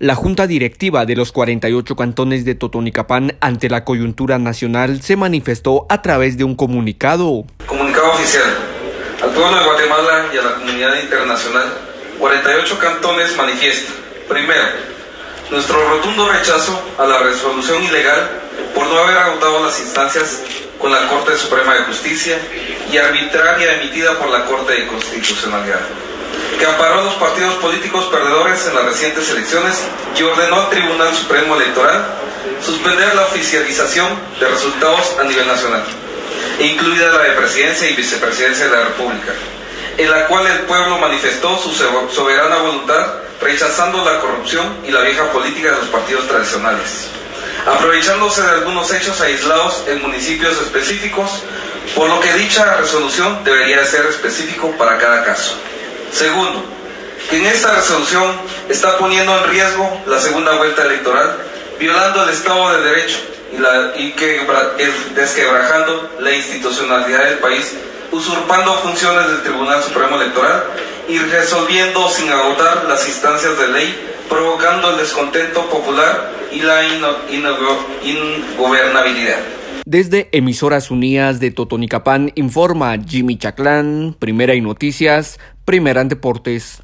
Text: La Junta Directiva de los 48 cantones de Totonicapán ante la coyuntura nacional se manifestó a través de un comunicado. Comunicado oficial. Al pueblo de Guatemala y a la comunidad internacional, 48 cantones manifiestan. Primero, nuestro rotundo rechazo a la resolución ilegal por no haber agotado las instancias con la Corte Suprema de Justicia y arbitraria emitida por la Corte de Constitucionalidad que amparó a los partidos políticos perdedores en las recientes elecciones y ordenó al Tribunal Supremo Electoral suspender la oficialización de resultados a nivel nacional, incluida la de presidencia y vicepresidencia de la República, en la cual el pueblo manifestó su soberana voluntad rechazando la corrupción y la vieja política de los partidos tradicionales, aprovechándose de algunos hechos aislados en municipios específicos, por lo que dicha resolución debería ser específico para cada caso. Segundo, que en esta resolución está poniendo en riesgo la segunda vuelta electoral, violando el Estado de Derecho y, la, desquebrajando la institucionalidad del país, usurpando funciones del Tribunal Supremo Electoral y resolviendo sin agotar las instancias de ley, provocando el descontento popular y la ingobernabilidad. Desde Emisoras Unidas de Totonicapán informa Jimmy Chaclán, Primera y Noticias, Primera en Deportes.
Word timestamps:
La 0.00 0.16
Junta 0.16 0.48
Directiva 0.48 1.06
de 1.06 1.14
los 1.14 1.30
48 1.30 1.94
cantones 1.94 2.44
de 2.44 2.56
Totonicapán 2.56 3.36
ante 3.40 3.68
la 3.68 3.84
coyuntura 3.84 4.40
nacional 4.40 5.00
se 5.02 5.14
manifestó 5.14 5.86
a 5.88 6.02
través 6.02 6.36
de 6.36 6.42
un 6.42 6.56
comunicado. 6.56 7.44
Comunicado 7.64 8.10
oficial. 8.10 8.42
Al 9.22 9.30
pueblo 9.30 9.56
de 9.56 9.64
Guatemala 9.64 10.26
y 10.34 10.36
a 10.36 10.42
la 10.42 10.54
comunidad 10.56 11.00
internacional, 11.00 11.72
48 12.18 12.78
cantones 12.80 13.36
manifiestan. 13.36 13.94
Primero, 14.28 14.64
nuestro 15.52 15.88
rotundo 15.88 16.28
rechazo 16.28 16.76
a 16.98 17.06
la 17.06 17.18
resolución 17.20 17.84
ilegal 17.84 18.30
por 18.74 18.88
no 18.88 18.98
haber 18.98 19.16
agotado 19.16 19.64
las 19.64 19.78
instancias 19.78 20.42
con 20.80 20.90
la 20.90 21.06
Corte 21.08 21.36
Suprema 21.36 21.72
de 21.72 21.84
Justicia 21.84 22.36
y 22.92 22.96
arbitraria 22.96 23.80
emitida 23.80 24.18
por 24.18 24.28
la 24.28 24.44
Corte 24.44 24.72
de 24.72 24.88
Constitucionalidad 24.88 25.82
que 26.58 26.66
amparó 26.66 27.00
a 27.00 27.04
los 27.04 27.14
partidos 27.14 27.54
políticos 27.56 28.04
perdedores 28.06 28.66
en 28.66 28.74
las 28.74 28.84
recientes 28.84 29.28
elecciones 29.30 29.82
y 30.16 30.22
ordenó 30.22 30.62
al 30.62 30.70
Tribunal 30.70 31.14
Supremo 31.14 31.56
Electoral 31.56 32.04
suspender 32.64 33.14
la 33.14 33.22
oficialización 33.22 34.08
de 34.38 34.48
resultados 34.48 35.16
a 35.18 35.24
nivel 35.24 35.46
nacional, 35.46 35.84
incluida 36.60 37.08
la 37.08 37.22
de 37.22 37.30
presidencia 37.30 37.88
y 37.88 37.94
vicepresidencia 37.94 38.66
de 38.66 38.76
la 38.76 38.84
República, 38.84 39.32
en 39.96 40.10
la 40.10 40.26
cual 40.26 40.46
el 40.46 40.60
pueblo 40.60 40.98
manifestó 40.98 41.58
su 41.58 41.72
soberana 41.72 42.56
voluntad 42.56 43.06
rechazando 43.40 44.04
la 44.04 44.20
corrupción 44.20 44.78
y 44.86 44.90
la 44.90 45.00
vieja 45.00 45.30
política 45.32 45.70
de 45.70 45.76
los 45.78 45.88
partidos 45.88 46.26
tradicionales, 46.28 47.08
aprovechándose 47.66 48.42
de 48.42 48.50
algunos 48.50 48.92
hechos 48.92 49.20
aislados 49.20 49.84
en 49.86 50.02
municipios 50.02 50.60
específicos, 50.60 51.42
por 51.94 52.08
lo 52.08 52.20
que 52.20 52.32
dicha 52.34 52.76
resolución 52.76 53.44
debería 53.44 53.84
ser 53.84 54.06
específico 54.06 54.70
para 54.78 54.98
cada 54.98 55.24
caso. 55.24 55.58
Segundo, 56.14 56.62
que 57.28 57.36
en 57.38 57.46
esta 57.46 57.74
resolución 57.74 58.22
está 58.68 58.96
poniendo 58.98 59.36
en 59.36 59.50
riesgo 59.50 60.00
la 60.06 60.20
segunda 60.20 60.52
vuelta 60.52 60.84
electoral, 60.84 61.36
violando 61.76 62.22
el 62.22 62.30
Estado 62.30 62.72
de 62.72 62.82
Derecho 62.88 63.18
y, 63.52 63.58
la, 63.58 63.90
desquebrajando 65.16 66.10
la 66.20 66.30
institucionalidad 66.30 67.24
del 67.24 67.38
país, 67.38 67.74
usurpando 68.12 68.74
funciones 68.74 69.26
del 69.26 69.42
Tribunal 69.42 69.82
Supremo 69.82 70.14
Electoral 70.14 70.62
y 71.08 71.18
resolviendo 71.18 72.08
sin 72.08 72.30
agotar 72.30 72.84
las 72.84 73.08
instancias 73.08 73.58
de 73.58 73.66
ley, 73.68 74.14
provocando 74.28 74.90
el 74.90 74.98
descontento 74.98 75.68
popular 75.68 76.30
y 76.52 76.60
la 76.60 76.84
ingobernabilidad. 76.84 79.40
Desde 79.86 80.30
Emisoras 80.32 80.90
Unidas 80.90 81.40
de 81.40 81.50
Totonicapán 81.50 82.32
informa 82.36 82.96
Jimmy 83.06 83.36
Chaclán, 83.36 84.16
Primera 84.18 84.54
y 84.54 84.62
Noticias, 84.62 85.38
Primera 85.66 86.00
en 86.00 86.08
Deportes. 86.08 86.82